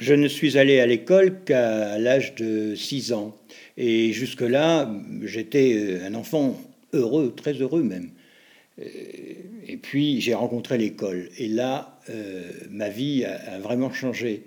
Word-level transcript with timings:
Je 0.00 0.14
ne 0.14 0.28
suis 0.28 0.56
allé 0.56 0.80
à 0.80 0.86
l'école 0.86 1.44
qu'à 1.44 1.98
l'âge 1.98 2.34
de 2.34 2.74
6 2.74 3.12
ans. 3.12 3.36
Et 3.76 4.12
jusque-là, 4.12 4.90
j'étais 5.24 6.00
un 6.02 6.14
enfant 6.14 6.58
heureux, 6.94 7.34
très 7.36 7.52
heureux 7.52 7.82
même. 7.82 8.10
Et 8.78 9.76
puis 9.76 10.22
j'ai 10.22 10.32
rencontré 10.32 10.78
l'école. 10.78 11.28
Et 11.36 11.48
là, 11.48 12.00
ma 12.70 12.88
vie 12.88 13.26
a, 13.26 13.58
vraiment 13.58 13.92
changé. 13.92 14.44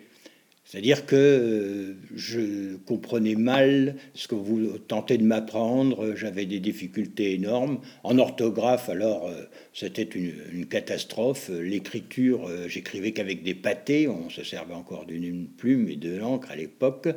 C'est-à-dire 0.65 1.05
que 1.05 1.15
euh, 1.15 1.93
je 2.15 2.77
comprenais 2.77 3.35
mal 3.35 3.95
ce 4.13 4.29
que 4.29 4.35
vous 4.35 4.77
tentez 4.77 5.17
de 5.17 5.23
m'apprendre, 5.23 6.15
j'avais 6.15 6.45
des 6.45 6.59
difficultés 6.59 7.33
énormes. 7.33 7.79
En 8.03 8.17
orthographe, 8.17 8.87
alors, 8.87 9.27
euh, 9.27 9.43
c'était 9.73 10.03
une, 10.03 10.65
catastrophe. 10.65 11.49
L'écriture, 11.49 12.47
euh, 12.47 12.69
j'écrivais 12.69 13.11
qu'avec 13.11 13.43
des 13.43 13.55
pâtés, 13.55 14.07
on 14.07 14.29
se 14.29 14.43
servait 14.43 14.73
encore 14.73 15.05
d'une 15.05 15.47
plume 15.47 15.89
et 15.89 15.97
de 15.97 16.15
l'encre 16.15 16.49
à 16.49 16.55
l'époque. 16.55 17.09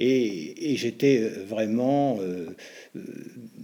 Et, 0.00 0.74
j'étais 0.76 1.20
vraiment 1.46 2.18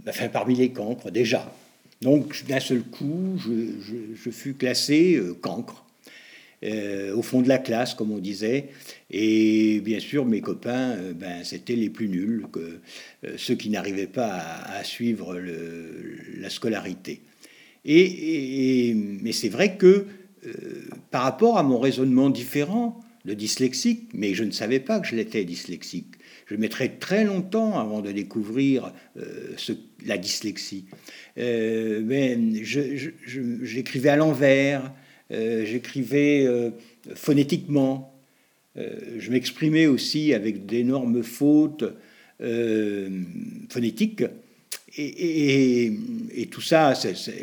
enfin, 0.06 0.28
parmi 0.28 0.54
les 0.54 0.70
cancres 0.70 1.10
déjà. 1.10 1.52
Donc 2.00 2.44
d'un 2.46 2.60
seul 2.60 2.82
coup, 2.82 3.36
je 3.38 4.30
fus 4.30 4.54
classé 4.54 5.20
cancre. 5.40 5.87
Euh, 6.64 7.14
au 7.14 7.22
fond 7.22 7.40
de 7.40 7.48
la 7.48 7.58
classe, 7.58 7.94
comme 7.94 8.10
on 8.10 8.18
disait. 8.18 8.70
Et 9.12 9.80
bien 9.80 10.00
sûr, 10.00 10.26
mes 10.26 10.40
copains, 10.40 10.90
euh, 10.90 11.12
ben, 11.12 11.44
c'était 11.44 11.76
les 11.76 11.88
plus 11.88 12.08
nuls, 12.08 12.46
que, 12.50 12.80
euh, 13.24 13.34
ceux 13.36 13.54
qui 13.54 13.70
n'arrivaient 13.70 14.08
pas 14.08 14.42
à, 14.66 14.82
suivre 14.82 15.38
la 15.38 16.50
scolarité. 16.50 17.20
Et, 17.84 18.92
mais 18.94 19.30
c'est 19.32 19.48
vrai 19.48 19.76
que 19.76 20.06
par 21.10 21.22
rapport 21.22 21.58
à 21.58 21.62
mon 21.62 21.78
raisonnement 21.78 22.28
différent, 22.30 23.00
le 23.24 23.34
dyslexique, 23.34 24.08
mais 24.14 24.34
je 24.34 24.44
ne 24.44 24.50
savais 24.50 24.80
pas 24.80 24.98
que 25.00 25.06
je 25.06 25.14
l'étais 25.14 25.44
dyslexique. 25.44 26.14
Je 26.46 26.56
mettrais 26.56 26.88
très 26.88 27.24
longtemps 27.24 27.78
avant 27.78 28.00
de 28.00 28.10
découvrir 28.10 28.92
ce, 29.56 29.72
la 30.06 30.18
dyslexie. 30.18 30.86
mais 31.36 32.38
j'écrivais 32.62 34.10
à 34.10 34.16
l'envers, 34.16 34.92
j'écrivais 35.30 36.44
euh, 36.46 36.70
phonétiquement, 37.14 38.14
euh, 38.76 38.98
je 39.18 39.30
m'exprimais 39.30 39.86
aussi 39.86 40.34
avec 40.34 40.66
d'énormes 40.66 41.22
fautes 41.22 41.84
phonétiques. 43.68 44.22
Et, 44.96 45.92
tout 46.52 46.60
ça, 46.60 46.94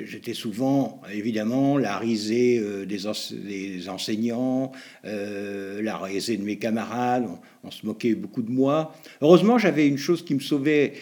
j'étais 0.06 0.34
souvent, 0.34 1.02
évidemment, 1.14 1.78
la 1.78 1.98
risée 1.98 2.62
des, 2.86 3.90
enseignants, 3.90 4.72
la 5.04 5.98
risée 5.98 6.38
de 6.38 6.44
mes 6.44 6.58
camarades, 6.58 7.28
on, 7.64 7.72
se 7.72 7.86
moquait 7.86 8.16
beaucoup 8.16 8.42
de 8.42 8.52
moi. 8.52 8.96
Heureusement, 9.22 9.58
j'avais 9.58 9.86
une 9.86 9.98
chose 9.98 10.24
qui 10.24 10.34
me 10.34 10.40
sauvait 10.40 10.94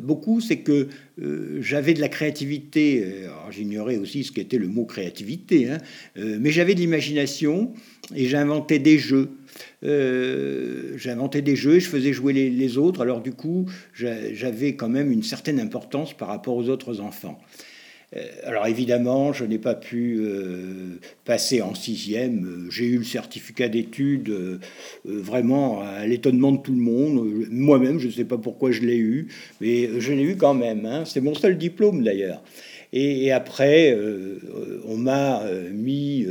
beaucoup, 0.00 0.40
c'est 0.40 0.58
que 0.58 0.88
euh, 1.22 1.58
j'avais 1.62 1.94
de 1.94 2.00
la 2.00 2.08
créativité, 2.08 3.02
euh, 3.04 3.28
j'ignorais 3.50 3.96
aussi 3.96 4.22
ce 4.22 4.32
qu'était 4.32 4.58
le 4.58 4.68
mot 4.68 4.84
créativité, 4.84 5.70
hein, 5.70 5.78
euh, 6.18 6.36
mais 6.40 6.50
j'avais 6.50 6.74
de 6.74 6.80
l'imagination 6.80 7.72
et 8.14 8.26
j'inventais 8.26 8.78
des 8.78 8.98
jeux. 8.98 9.30
j'inventais 9.82 11.40
des 11.40 11.56
jeux 11.56 11.76
et 11.76 11.80
je 11.80 11.88
faisais 11.88 12.12
jouer 12.12 12.32
les 12.32 12.78
autres, 12.78 13.00
alors 13.00 13.22
du 13.22 13.32
coup 13.32 13.66
j'avais 13.94 14.76
quand 14.76 14.90
même 14.90 15.10
une 15.10 15.22
certaine 15.22 15.58
importance 15.58 16.14
par 16.14 16.28
rapport 16.28 16.56
aux 16.56 16.68
autres 16.68 17.00
enfants. 17.00 17.40
Alors 18.44 18.66
évidemment, 18.66 19.32
je 19.32 19.44
n'ai 19.44 19.58
pas 19.58 19.74
pu 19.74 20.20
passer 21.24 21.60
en 21.60 21.74
sixième. 21.74 22.68
J'ai 22.70 22.84
eu 22.84 22.98
le 22.98 23.04
certificat 23.04 23.68
d'études 23.68 24.32
vraiment 25.04 25.80
à 25.82 26.06
l'étonnement 26.06 26.52
de 26.52 26.58
tout 26.58 26.72
le 26.72 26.80
monde. 26.80 27.48
Moi-même, 27.50 27.98
je 27.98 28.06
ne 28.06 28.12
sais 28.12 28.24
pas 28.24 28.38
pourquoi 28.38 28.70
je 28.70 28.82
l'ai 28.82 28.96
eu, 28.96 29.28
mais 29.60 30.00
je 30.00 30.12
l'ai 30.12 30.22
eu 30.22 30.36
quand 30.36 30.54
même. 30.54 30.86
Hein. 30.86 31.04
C'est 31.04 31.20
mon 31.20 31.34
seul 31.34 31.58
diplôme 31.58 32.04
d'ailleurs. 32.04 32.42
Et, 32.92 33.32
après, 33.32 33.98
on 34.86 34.96
m'a 34.96 35.42
mis 35.72 36.26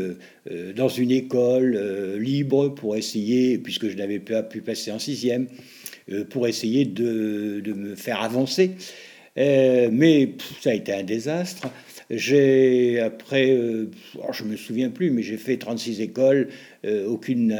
dans 0.75 0.87
une 0.87 1.11
école 1.11 2.17
libre 2.17 2.69
pour 2.69 2.95
essayer, 2.95 3.57
puisque 3.57 3.89
je 3.89 3.97
n'avais 3.97 4.19
pas 4.19 4.41
pu 4.41 4.61
passer 4.61 4.91
en 4.91 4.97
sixième, 4.97 5.47
pour 6.29 6.47
essayer 6.47 6.85
de 6.85 7.73
me 7.73 7.95
faire 7.95 8.23
avancer. 8.23 8.71
Euh, 9.37 9.89
mais 9.91 10.35
ça 10.61 10.71
a 10.71 10.73
été 10.73 10.93
un 10.93 11.03
désastre. 11.03 11.67
J'ai, 12.09 12.99
après, 12.99 13.49
euh, 13.49 13.89
oh, 14.19 14.31
je 14.31 14.43
me 14.43 14.55
souviens 14.55 14.89
plus, 14.89 15.09
mais 15.09 15.23
j'ai 15.23 15.37
fait 15.37 15.57
36 15.57 16.01
écoles, 16.01 16.49
euh, 16.85 17.07
aucune. 17.07 17.57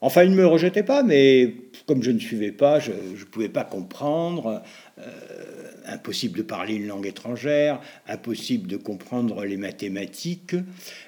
enfin, 0.00 0.24
ils 0.24 0.30
ne 0.30 0.36
me 0.36 0.46
rejetaient 0.46 0.82
pas, 0.82 1.02
mais 1.02 1.54
comme 1.86 2.02
je 2.02 2.10
ne 2.10 2.18
suivais 2.18 2.52
pas, 2.52 2.80
je 2.80 2.92
ne 2.92 3.24
pouvais 3.30 3.50
pas 3.50 3.64
comprendre. 3.64 4.62
impossible 5.86 6.38
de 6.38 6.42
parler 6.42 6.76
une 6.76 6.86
langue 6.86 7.06
étrangère, 7.06 7.78
impossible 8.08 8.68
de 8.68 8.78
comprendre 8.78 9.44
les 9.44 9.58
mathématiques. 9.58 10.56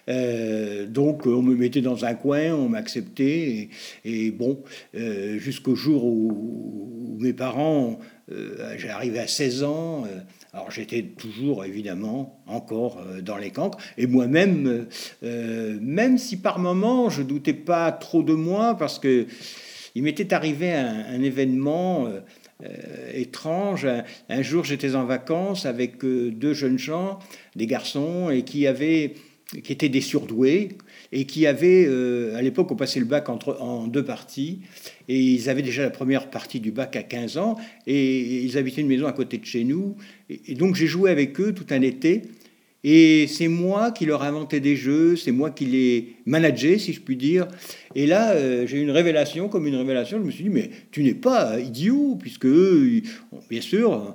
donc, 0.07 1.27
on 1.27 1.41
me 1.41 1.55
mettait 1.57 1.81
dans 1.81 2.05
un 2.05 2.15
coin, 2.15 2.53
on 2.53 2.69
m'acceptait. 2.69 3.71
Et, 4.05 4.31
bon, 4.33 4.63
jusqu'au 5.39 5.77
jour 5.77 6.05
où 6.05 7.17
mes 7.21 7.33
parents 7.33 7.99
euh, 8.33 8.77
arrivé 8.91 9.21
à 9.21 9.29
16 9.29 9.63
ans. 9.63 10.05
Euh, 10.05 10.19
alors 10.53 10.71
j'étais 10.73 11.03
toujours, 11.03 11.65
évidemment, 11.65 12.43
encore 12.47 12.99
euh, 12.99 13.21
dans 13.21 13.37
les 13.37 13.51
cancres. 13.51 13.79
Et 13.99 14.09
moi-même, 14.09 14.87
même 15.23 16.19
si 16.19 16.37
par 16.37 16.59
moments 16.59 17.09
je 17.09 17.23
doutais 17.23 17.53
pas 17.53 17.93
trop 17.93 18.23
de 18.23 18.33
moi, 18.33 18.77
parce 18.77 18.99
que 18.99 19.27
il 19.95 20.03
m'était 20.03 20.35
arrivé 20.35 20.73
un, 20.73 21.23
événement 21.23 22.07
étrange. 23.15 23.87
Un, 24.29 24.43
jour, 24.43 24.63
j'étais 24.63 24.95
en 24.95 25.07
vacances 25.07 25.65
avec 25.65 26.05
deux 26.05 26.53
jeunes 26.53 26.79
gens, 26.79 27.19
des 27.55 27.67
garçons, 27.67 28.29
et 28.29 28.43
qui 28.43 28.67
avaient, 28.67 29.15
qui 29.63 29.73
étaient 29.73 29.89
des 29.89 30.01
surdoués, 30.01 30.71
et 31.13 31.25
qui 31.25 31.47
avaient, 31.47 31.87
à 32.35 32.43
l'époque, 32.43 32.71
on 32.73 32.77
passait 32.77 32.99
le 32.99 33.07
bac 33.07 33.29
entre, 33.29 33.57
en 33.61 33.87
deux 33.87 34.05
parties, 34.05 34.61
et 35.09 35.21
ils 35.21 35.49
avaient 35.49 35.63
déjà 35.63 35.83
la 35.83 35.91
première 35.91 36.31
partie 36.31 36.59
du 36.59 36.73
bac 36.73 36.97
à 36.97 37.03
15 37.03 37.39
ans, 37.39 37.57
et 37.87 38.45
ils 38.45 38.59
habitaient 38.59 38.81
une 38.81 38.89
maison 38.89 39.07
à 39.07 39.13
côté 39.13 39.39
de 39.39 39.45
chez 39.45 39.63
nous. 39.63 39.97
Et 40.29 40.55
donc 40.55 40.75
j'ai 40.75 40.89
joué 40.89 41.11
avec 41.11 41.41
eux 41.41 41.55
tout 41.55 41.67
un 41.71 41.83
été. 41.83 42.23
Et 42.89 43.27
c'est 43.27 43.49
moi 43.49 43.91
qui 43.91 44.07
leur 44.07 44.23
inventais 44.23 44.61
des 44.61 44.77
jeux, 44.77 45.17
c'est 45.17 45.33
moi 45.33 45.51
qui 45.51 45.65
les 45.65 46.15
manageais, 46.25 46.79
si 46.79 46.93
je 46.93 47.01
puis 47.01 47.17
dire. 47.17 47.49
Et 47.97 48.07
là, 48.07 48.31
euh, 48.31 48.65
j'ai 48.65 48.79
eu 48.79 48.83
une 48.83 48.93
révélation, 48.93 49.49
comme 49.49 49.67
une 49.67 49.75
révélation. 49.75 50.19
Je 50.19 50.23
me 50.23 50.31
suis 50.31 50.45
dit, 50.45 50.51
mais 50.51 50.71
tu 50.93 51.03
n'es 51.03 51.15
pas 51.15 51.59
idiot, 51.59 52.17
puisque 52.17 52.47
bien 53.51 53.61
sûr, 53.61 54.15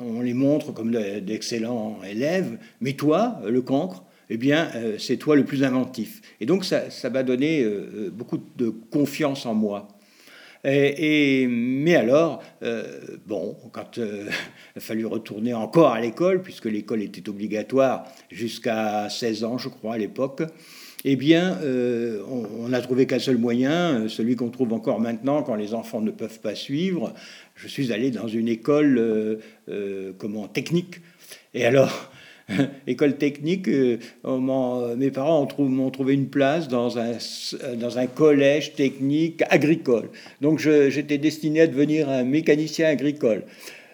on 0.00 0.22
les 0.22 0.34
montre 0.34 0.72
comme 0.72 0.90
d'excellents 0.90 2.00
élèves, 2.08 2.58
mais 2.80 2.94
toi, 2.94 3.40
le 3.48 3.62
cancre, 3.62 4.04
eh 4.30 4.36
bien, 4.36 4.70
euh, 4.74 4.96
c'est 4.98 5.18
toi 5.18 5.36
le 5.36 5.44
plus 5.44 5.62
inventif. 5.64 6.22
Et 6.40 6.46
donc, 6.46 6.64
ça 6.64 7.10
m'a 7.10 7.22
donné 7.22 7.62
euh, 7.62 8.10
beaucoup 8.10 8.38
de 8.56 8.70
confiance 8.70 9.44
en 9.44 9.54
moi. 9.54 9.88
Et, 10.64 11.46
mais 11.46 11.94
alors, 11.94 12.42
euh, 12.62 13.00
bon, 13.26 13.56
quand 13.72 13.98
euh, 13.98 14.28
il 14.74 14.78
a 14.78 14.80
fallu 14.80 15.06
retourner 15.06 15.54
encore 15.54 15.92
à 15.92 16.00
l'école, 16.00 16.42
puisque 16.42 16.66
l'école 16.66 17.02
était 17.02 17.28
obligatoire 17.28 18.06
jusqu'à 18.30 19.08
16 19.08 19.44
ans, 19.44 19.58
je 19.58 19.68
crois, 19.68 19.94
à 19.94 19.98
l'époque, 19.98 20.42
eh 21.04 21.16
bien, 21.16 21.56
euh, 21.62 22.22
on 22.28 22.68
n'a 22.68 22.82
trouvé 22.82 23.06
qu'un 23.06 23.18
seul 23.18 23.38
moyen, 23.38 24.06
celui 24.08 24.36
qu'on 24.36 24.50
trouve 24.50 24.74
encore 24.74 25.00
maintenant 25.00 25.42
quand 25.42 25.54
les 25.54 25.72
enfants 25.72 26.02
ne 26.02 26.10
peuvent 26.10 26.40
pas 26.40 26.54
suivre. 26.54 27.14
Je 27.54 27.68
suis 27.68 27.90
allé 27.90 28.10
dans 28.10 28.28
une 28.28 28.48
école 28.48 29.40
comment, 30.18 30.46
technique. 30.46 30.96
Et 31.54 31.64
alors, 31.64 32.12
école 32.86 33.16
technique, 33.16 33.68
euh, 33.68 33.98
mes 34.96 35.10
parents 35.10 35.46
m'ont 35.58 35.90
trouvé 35.90 36.14
une 36.14 36.28
place 36.28 36.68
dans 36.68 36.98
un, 36.98 37.12
un 37.12 38.06
collège 38.06 38.74
technique 38.74 39.42
agricole. 39.50 40.10
Donc 40.40 40.58
j'étais 40.58 41.18
destiné 41.18 41.62
à 41.62 41.66
devenir 41.66 42.08
un 42.08 42.24
mécanicien 42.24 42.88
agricole. 42.88 43.44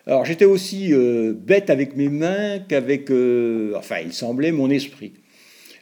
Alors 0.06 0.24
j'étais 0.24 0.44
aussi 0.44 0.92
euh, 0.92 1.32
bête 1.34 1.68
avec 1.68 1.96
mes 1.96 2.08
mains 2.08 2.60
qu'avec, 2.60 3.10
euh, 3.10 3.72
enfin 3.76 3.96
il 4.04 4.12
semblait, 4.12 4.52
mon 4.52 4.70
esprit. 4.70 5.12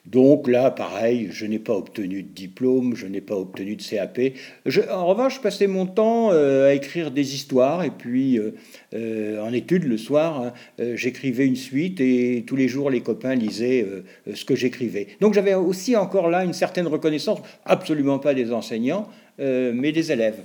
Donc 0.06 0.48
là, 0.48 0.70
pareil, 0.70 1.28
je 1.30 1.46
n'ai 1.46 1.58
pas 1.58 1.72
obtenu 1.72 2.22
de 2.22 2.28
diplôme, 2.28 2.94
je 2.94 3.06
n'ai 3.06 3.22
pas 3.22 3.36
obtenu 3.36 3.74
de 3.74 3.82
CAP. 3.82 4.20
en 4.90 5.06
revanche, 5.06 5.36
je 5.36 5.40
passais 5.40 5.66
mon 5.66 5.86
temps 5.86 6.30
euh, 6.30 6.68
à 6.68 6.74
écrire 6.74 7.10
des 7.10 7.34
histoires 7.34 7.84
et 7.84 7.90
puis 7.90 8.38
euh, 8.38 8.54
euh, 8.94 9.42
en 9.42 9.50
études 9.54 9.84
le 9.84 9.96
soir, 9.96 10.42
hein, 10.42 10.52
j'écrivais 10.94 11.46
une 11.46 11.56
suite 11.56 12.02
et 12.02 12.44
tous 12.46 12.54
les 12.54 12.68
jours 12.68 12.90
les 12.90 13.00
copains 13.00 13.34
lisaient 13.34 13.86
ce 14.32 14.44
que 14.44 14.54
j'écrivais. 14.54 15.08
Donc 15.20 15.32
j'avais 15.32 15.54
aussi 15.54 15.96
encore 15.96 16.28
là 16.28 16.44
une 16.44 16.52
certaine 16.52 16.86
reconnaissance, 16.86 17.38
absolument 17.64 18.18
pas 18.18 18.34
des 18.34 18.52
enseignants, 18.52 19.08
mais 19.38 19.92
des 19.92 20.12
élèves. 20.12 20.42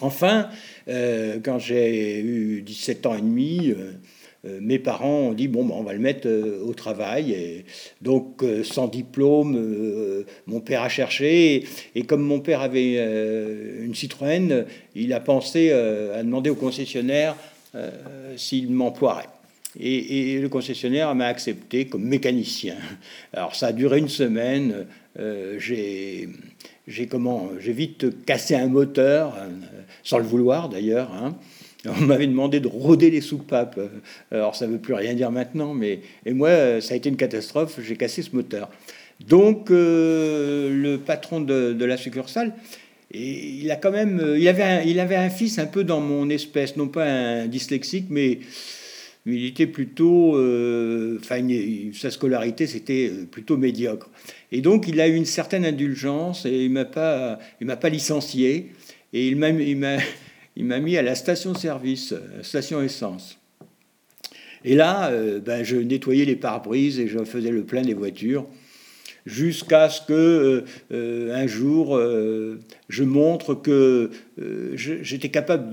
Enfin, 0.00 0.48
quand 0.86 1.58
j'ai 1.58 2.20
eu 2.20 2.62
17 2.62 3.06
ans 3.06 3.14
et 3.14 3.20
demi, 3.20 3.74
mes 4.60 4.78
parents 4.78 5.28
ont 5.28 5.32
dit 5.32 5.48
bon, 5.48 5.64
ben, 5.64 5.74
on 5.76 5.82
va 5.82 5.92
le 5.92 5.98
mettre 5.98 6.26
euh, 6.26 6.62
au 6.64 6.74
travail. 6.74 7.32
Et 7.32 7.64
donc, 8.02 8.44
sans 8.62 8.88
diplôme, 8.88 10.24
mon 10.46 10.60
père 10.60 10.82
a 10.82 10.88
cherché. 10.88 11.64
Et, 11.94 12.02
comme 12.04 12.22
mon 12.22 12.40
père 12.40 12.60
avait 12.60 12.94
une 13.82 13.94
Citroën, 13.94 14.64
il 14.94 15.12
a 15.12 15.20
pensé 15.20 15.72
à 15.72 16.22
demander 16.22 16.50
au 16.50 16.54
concessionnaire 16.54 17.36
s'il 18.36 18.70
m'emploierait. 18.70 19.28
Et, 19.80 20.38
le 20.38 20.48
concessionnaire 20.48 21.14
m'a 21.14 21.26
accepté 21.26 21.86
comme 21.86 22.04
mécanicien. 22.04 22.76
Alors, 23.32 23.54
ça 23.54 23.68
a 23.68 23.72
duré 23.72 23.98
une 23.98 24.08
semaine. 24.08 24.86
j'ai 25.58 26.28
j'ai 26.86 27.06
comment 27.06 27.48
j'ai 27.60 27.72
vite 27.72 28.24
cassé 28.26 28.54
un 28.54 28.68
moteur 28.68 29.34
sans 30.02 30.18
le 30.18 30.24
vouloir 30.24 30.68
d'ailleurs 30.68 31.10
hein. 31.14 31.34
On 31.86 32.00
m'avait 32.00 32.26
demandé 32.26 32.60
de 32.60 32.68
rôder 32.68 33.10
les 33.10 33.20
soupapes. 33.20 33.78
Alors 34.30 34.56
ça 34.56 34.66
ne 34.66 34.72
veut 34.72 34.78
plus 34.78 34.94
rien 34.94 35.14
dire 35.14 35.30
maintenant, 35.30 35.74
mais 35.74 36.00
et 36.24 36.32
moi, 36.32 36.80
ça 36.80 36.94
a 36.94 36.96
été 36.96 37.08
une 37.08 37.16
catastrophe. 37.16 37.78
J'ai 37.82 37.96
cassé 37.96 38.22
ce 38.22 38.34
moteur. 38.34 38.70
Donc 39.20 39.70
euh, 39.70 40.70
le 40.70 40.98
patron 40.98 41.40
de, 41.40 41.84
la 41.84 41.96
succursale, 41.96 42.54
il 43.12 43.70
a 43.70 43.76
quand 43.76 43.92
même, 43.92 44.20
euh, 44.20 44.38
il 44.38 44.48
avait, 44.48 44.62
un, 44.62 44.82
il 44.82 44.98
avait 44.98 45.16
un 45.16 45.30
fils 45.30 45.58
un 45.58 45.66
peu 45.66 45.84
dans 45.84 46.00
mon 46.00 46.28
espèce, 46.30 46.76
non 46.76 46.88
pas 46.88 47.06
un 47.06 47.46
dyslexique, 47.46 48.06
mais 48.10 48.40
il 49.24 49.46
était 49.46 49.66
plutôt, 49.66 50.36
euh, 50.36 51.18
sa 51.94 52.10
scolarité 52.10 52.66
c'était 52.66 53.10
plutôt 53.30 53.56
médiocre. 53.56 54.10
Et 54.52 54.60
donc 54.60 54.88
il 54.88 55.00
a 55.00 55.08
eu 55.08 55.14
une 55.14 55.24
certaine 55.24 55.64
indulgence 55.64 56.44
et 56.44 56.64
il 56.64 56.70
m'a 56.70 56.84
pas, 56.84 57.38
il 57.60 57.66
m'a 57.66 57.76
pas 57.76 57.88
licencié. 57.88 58.70
Et 59.16 59.28
il 59.28 59.36
m'a, 59.36 59.96
il 60.56 60.64
m'a, 60.64 60.78
mis 60.78 60.96
à 60.96 61.02
la 61.02 61.14
station-service, 61.14 62.12
euh, 62.12 62.42
station 62.42 62.80
essence. 62.82 63.38
Et 64.64 64.74
là, 64.74 65.10
euh, 65.10 65.40
ben, 65.40 65.62
je 65.62 65.76
nettoyais 65.76 66.24
les 66.24 66.36
pare-brises 66.36 66.98
et 66.98 67.08
je 67.08 67.24
faisais 67.24 67.50
le 67.50 67.64
plein 67.64 67.82
des 67.82 67.94
voitures 67.94 68.46
jusqu'à 69.26 69.88
ce 69.88 70.02
que 70.02 70.64
euh, 70.92 71.34
un 71.34 71.46
jour 71.46 71.98
je 72.90 73.04
montre 73.04 73.54
que 73.54 74.10
j'étais 74.74 75.30
capable 75.30 75.70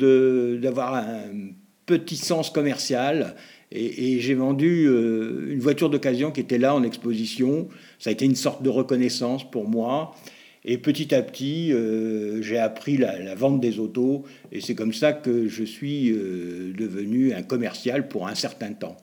d'avoir 0.62 0.95
un 0.95 1.50
petit 1.86 2.16
sens 2.16 2.50
commercial 2.50 3.36
et 3.74 4.22
j'ai 4.22 4.36
vendu 4.36 4.86
une 4.86 5.60
voiture 5.60 5.89
d'occasion 5.89 6.31
qui 6.31 6.39
était 6.39 6.60
là 6.60 6.74
en 6.74 6.83
exposition. 6.83 7.68
Ça 8.00 8.10
a 8.10 8.13
été 8.13 8.24
une 8.24 8.36
sorte 8.36 8.63
de 8.63 8.69
reconnaissance 8.69 9.50
pour 9.50 9.68
moi. 9.68 10.16
Et 10.63 10.78
petit 10.78 11.13
à 11.16 11.24
petit, 11.24 11.74
euh, 11.74 12.42
j'ai 12.42 12.58
appris 12.58 12.98
la, 12.98 13.34
vente 13.34 13.60
des 13.60 13.80
autos, 13.80 14.24
et 14.52 14.62
c'est 14.62 14.75
comme 14.75 14.94
ça 14.94 15.12
que 15.12 15.48
je 15.48 15.63
suis 15.63 16.12
euh, 16.12 16.72
devenu 16.78 17.34
un 17.34 17.42
commercial 17.42 18.08
pour 18.08 18.28
un 18.28 18.36
certain 18.36 18.74
temps. 18.74 18.98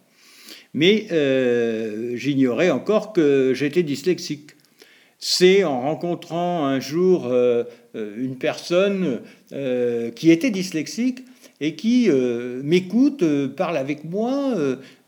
Mais 0.72 1.06
euh, 1.10 2.14
j'ignorais 2.14 2.70
encore 2.70 3.12
que 3.12 3.52
j'étais 3.54 3.82
dyslexique. 3.82 4.50
C'est 5.18 5.64
en 5.64 5.80
rencontrant 5.80 6.64
un 6.64 6.78
jour 6.78 7.34
une 7.94 8.36
personne 8.38 9.20
qui 9.50 10.30
était 10.30 10.52
dyslexique 10.52 11.24
et 11.60 11.74
qui 11.74 12.08
m'écoute, 12.62 13.24
parle 13.56 13.78
avec 13.78 14.04
moi, 14.04 14.54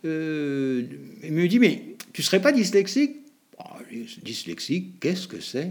et 0.03 0.09
me 0.09 1.47
dit, 1.47 1.61
mais 1.61 1.83
tu 2.13 2.23
serais 2.23 2.43
pas 2.43 2.51
dyslexique? 2.51 3.19
Ah, 3.57 3.77
Dyslexique, 4.25 4.99
qu'est-ce 4.99 5.29
que 5.29 5.39
c'est? 5.39 5.71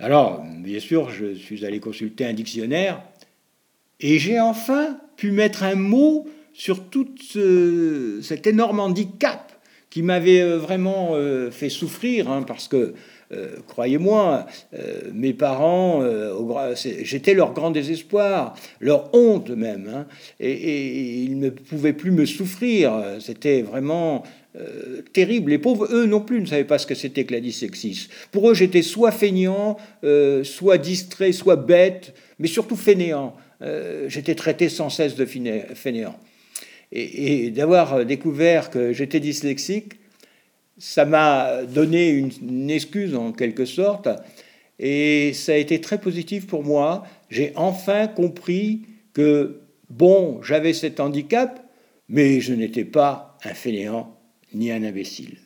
Alors, 0.00 0.42
bien 0.42 0.80
sûr, 0.80 1.10
je 1.10 1.34
suis 1.34 1.64
allé 1.66 1.78
consulter 1.78 2.24
un 2.24 2.32
dictionnaire 2.32 3.02
et 4.00 4.18
j'ai 4.18 4.40
enfin 4.40 4.98
pu 5.16 5.30
mettre 5.30 5.62
un 5.62 5.74
mot 5.74 6.26
sur 6.54 6.84
tout 6.84 7.08
cet 8.22 8.46
énorme 8.46 8.80
handicap 8.80 9.52
qui 9.90 10.02
m'avait 10.02 10.40
euh, 10.40 10.56
vraiment 10.56 11.10
euh, 11.14 11.50
fait 11.50 11.68
souffrir, 11.68 12.30
hein, 12.30 12.42
parce 12.42 12.68
que, 12.68 12.94
euh, 13.32 13.56
croyez-moi, 13.68 14.46
mes 15.12 15.32
parents, 15.34 16.02
j'étais 16.74 17.34
leur 17.34 17.52
grand 17.52 17.70
désespoir, 17.70 18.56
leur 18.80 19.14
honte 19.14 19.50
même, 19.50 19.88
hein, 19.92 20.06
et, 20.40 21.22
ils 21.22 21.38
ne 21.38 21.50
pouvaient 21.50 21.92
plus 21.92 22.10
me 22.10 22.26
souffrir. 22.26 22.92
C'était 23.20 23.62
vraiment 23.62 24.24
euh, 24.56 25.02
terrible. 25.12 25.52
Les 25.52 25.58
pauvres, 25.58 25.86
eux 25.92 26.06
non 26.06 26.20
plus, 26.20 26.40
ne 26.40 26.46
savaient 26.46 26.64
pas 26.64 26.78
ce 26.78 26.86
que 26.86 26.96
c'était 26.96 27.24
que 27.24 27.32
la 27.32 27.40
dyslexie. 27.40 28.08
Pour 28.32 28.50
eux, 28.50 28.54
j'étais 28.54 28.82
soit 28.82 29.12
feignant, 29.12 29.76
euh, 30.02 30.42
soit 30.42 30.78
distrait, 30.78 31.30
soit 31.30 31.56
bête, 31.56 32.14
mais 32.40 32.48
surtout 32.48 32.74
fainéant. 32.74 33.36
Euh, 33.62 34.08
j'étais 34.08 34.34
traité 34.34 34.68
sans 34.68 34.90
cesse 34.90 35.14
de 35.14 35.24
fainéant. 35.24 36.18
Et, 36.90 37.50
d'avoir 37.50 38.04
découvert 38.04 38.70
que 38.70 38.92
j'étais 38.92 39.20
dyslexique, 39.20 39.94
ça 40.78 41.04
m'a 41.04 41.62
donné 41.62 42.08
une, 42.08 42.70
excuse 42.70 43.14
en 43.14 43.30
quelque 43.30 43.66
sorte. 43.66 44.08
Et 44.80 45.32
ça 45.34 45.52
a 45.52 45.56
été 45.56 45.80
très 45.80 46.00
positif 46.00 46.48
pour 46.48 46.64
moi. 46.64 47.04
J'ai 47.28 47.52
enfin 47.54 48.08
compris 48.08 48.82
que, 49.12 49.60
bon, 49.90 50.42
j'avais 50.42 50.72
cet 50.72 50.98
handicap, 50.98 51.62
mais 52.08 52.40
je 52.40 52.54
n'étais 52.54 52.84
pas 52.84 53.38
un 53.44 53.54
fainéant 53.54 54.19
ni 54.52 54.70
un 54.72 54.82
imbécile. 54.84 55.38